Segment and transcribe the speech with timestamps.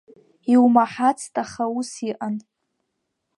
[0.53, 2.35] Иумаҳацт, аха ус иҟан.